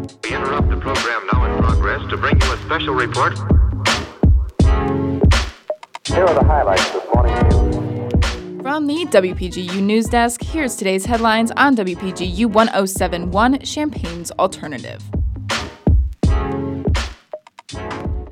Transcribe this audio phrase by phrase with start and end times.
[0.00, 3.36] We interrupt the program now in progress to bring you a special report.
[6.06, 8.62] Here are the highlights this morning's news.
[8.62, 15.02] From the WPGU News Desk, here's today's headlines on WPGU 1071 Champaign's Alternative.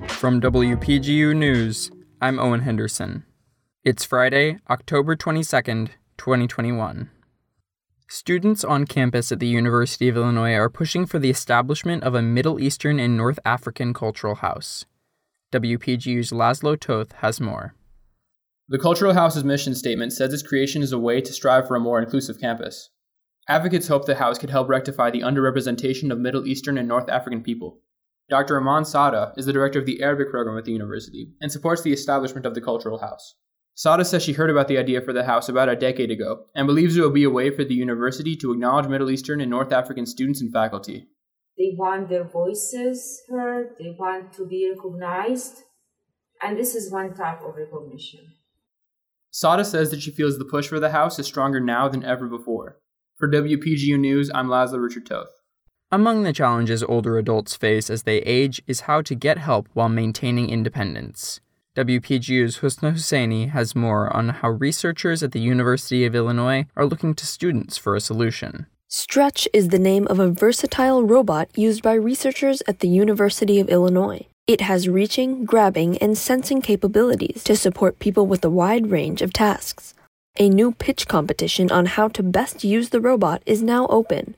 [0.08, 1.90] From WPGU News,
[2.22, 3.24] I'm Owen Henderson.
[3.84, 7.10] It's Friday, October 22nd, 2021.
[8.10, 12.22] Students on campus at the University of Illinois are pushing for the establishment of a
[12.22, 14.86] Middle Eastern and North African cultural house.
[15.52, 17.74] WPGU's Laszlo Toth has more.
[18.66, 21.80] The Cultural House's mission statement says its creation is a way to strive for a
[21.80, 22.88] more inclusive campus.
[23.46, 27.42] Advocates hope the house could help rectify the underrepresentation of Middle Eastern and North African
[27.42, 27.80] people.
[28.30, 28.58] Dr.
[28.58, 31.92] Eman Saadah is the director of the Arabic program at the university and supports the
[31.92, 33.34] establishment of the Cultural House.
[33.78, 36.66] Saadah says she heard about the idea for the house about a decade ago and
[36.66, 39.70] believes it will be a way for the university to acknowledge Middle Eastern and North
[39.70, 41.06] African students and faculty.
[41.56, 45.62] They want their voices heard, they want to be recognized,
[46.42, 48.32] and this is one type of recognition.
[49.32, 52.26] Saadah says that she feels the push for the house is stronger now than ever
[52.26, 52.80] before.
[53.16, 55.28] For WPGU News, I'm Laszlo Richard Toth.
[55.92, 59.88] Among the challenges older adults face as they age is how to get help while
[59.88, 61.40] maintaining independence.
[61.78, 67.14] WPGU's Husna Husseini has more on how researchers at the University of Illinois are looking
[67.14, 68.66] to students for a solution.
[68.88, 73.68] Stretch is the name of a versatile robot used by researchers at the University of
[73.68, 74.26] Illinois.
[74.48, 79.32] It has reaching, grabbing, and sensing capabilities to support people with a wide range of
[79.32, 79.94] tasks.
[80.36, 84.34] A new pitch competition on how to best use the robot is now open.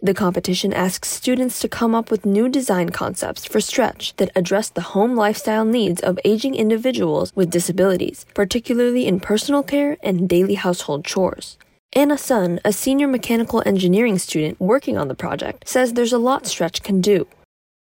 [0.00, 4.68] The competition asks students to come up with new design concepts for Stretch that address
[4.68, 10.54] the home lifestyle needs of aging individuals with disabilities, particularly in personal care and daily
[10.54, 11.58] household chores.
[11.94, 16.46] Anna Sun, a senior mechanical engineering student working on the project, says there's a lot
[16.46, 17.26] Stretch can do.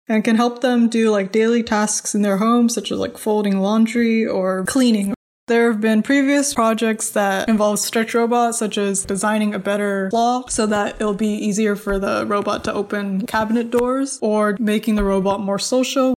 [0.08, 3.60] And can help them do like daily tasks in their home, such as like folding
[3.60, 5.15] laundry or cleaning
[5.48, 10.48] there have been previous projects that involve stretch robots, such as designing a better claw
[10.48, 15.04] so that it'll be easier for the robot to open cabinet doors or making the
[15.04, 16.16] robot more social.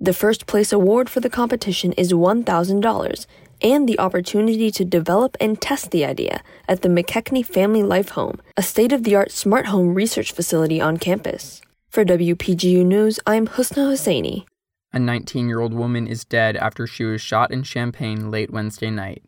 [0.00, 3.26] The first place award for the competition is $1,000
[3.62, 8.40] and the opportunity to develop and test the idea at the McKechnie Family Life Home,
[8.56, 11.62] a state of the art smart home research facility on campus.
[11.88, 14.44] For WPGU News, I'm Husna Husseini.
[14.92, 18.90] A 19 year old woman is dead after she was shot in Champaign late Wednesday
[18.90, 19.22] night.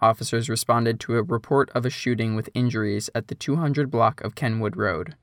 [0.00, 4.34] Officers responded to a report of a shooting with injuries at the 200 block of
[4.34, 5.14] Kenwood Road.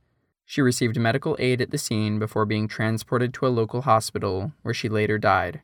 [0.46, 4.74] She received medical aid at the scene before being transported to a local hospital, where
[4.74, 5.62] she later died.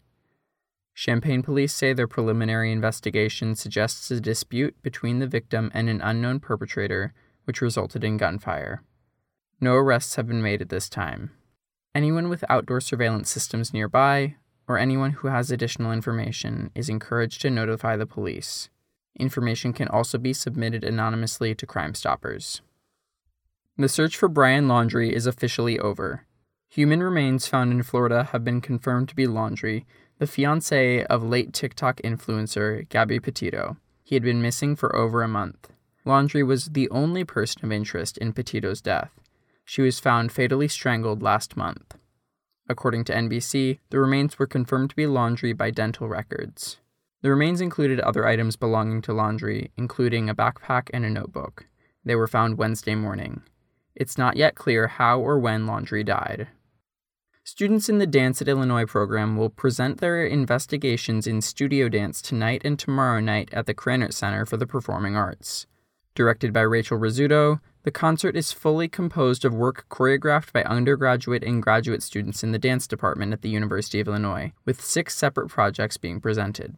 [0.94, 6.40] Champaign police say their preliminary investigation suggests a dispute between the victim and an unknown
[6.40, 7.14] perpetrator,
[7.46, 8.84] which resulted in gunfire.
[9.60, 11.32] No arrests have been made at this time.
[11.96, 14.36] Anyone with outdoor surveillance systems nearby,
[14.68, 18.70] or anyone who has additional information, is encouraged to notify the police.
[19.18, 22.62] Information can also be submitted anonymously to Crime Stoppers.
[23.78, 26.26] The search for Brian Laundrie is officially over.
[26.68, 29.86] Human remains found in Florida have been confirmed to be Laundrie,
[30.20, 33.78] the fiance of late TikTok influencer Gabby Petito.
[34.04, 35.70] He had been missing for over a month.
[36.06, 39.12] Laundrie was the only person of interest in Petito's death.
[39.66, 41.96] She was found fatally strangled last month.
[42.70, 46.78] According to NBC, the remains were confirmed to be Laundrie by dental records.
[47.22, 51.66] The remains included other items belonging to Laundrie, including a backpack and a notebook.
[52.04, 53.42] They were found Wednesday morning.
[53.96, 56.48] It's not yet clear how or when Laundrie died.
[57.44, 62.62] Students in the Dance at Illinois program will present their investigations in studio dance tonight
[62.66, 65.68] and tomorrow night at the Krannert Center for the Performing Arts.
[66.16, 71.62] Directed by Rachel Rizzuto, the concert is fully composed of work choreographed by undergraduate and
[71.62, 75.96] graduate students in the dance department at the University of Illinois, with six separate projects
[75.96, 76.76] being presented.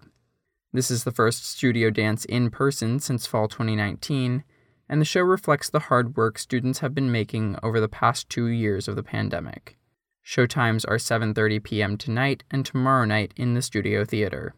[0.73, 4.43] This is the first studio dance in person since fall 2019,
[4.89, 8.47] and the show reflects the hard work students have been making over the past 2
[8.47, 9.77] years of the pandemic.
[10.25, 11.97] Showtimes are 7:30 p.m.
[11.97, 14.55] tonight and tomorrow night in the Studio Theater.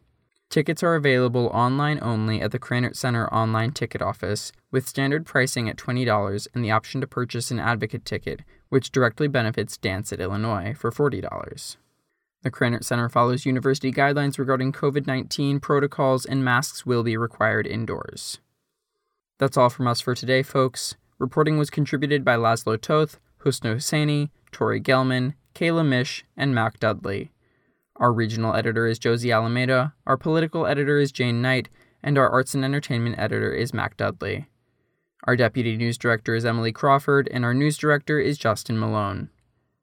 [0.50, 5.70] Tickets are available online only at the Krannert Center online ticket office, with standard pricing
[5.70, 10.20] at $20 and the option to purchase an advocate ticket, which directly benefits Dance at
[10.20, 11.78] Illinois for $40.
[12.42, 17.68] The Krannert Center follows university guidelines regarding COVID 19 protocols, and masks will be required
[17.68, 18.40] indoors.
[19.38, 20.96] That's all from us for today, folks.
[21.20, 27.30] Reporting was contributed by Laszlo Toth, Husna Husseini, Tori Gelman, Kayla Mish, and Mac Dudley.
[28.00, 31.68] Our regional editor is Josie Alameda, our political editor is Jane Knight,
[32.02, 34.48] and our arts and entertainment editor is Mac Dudley.
[35.26, 39.30] Our deputy news director is Emily Crawford, and our news director is Justin Malone.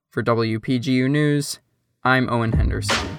[0.08, 1.60] For WPGU News,
[2.04, 3.15] I'm Owen Henderson.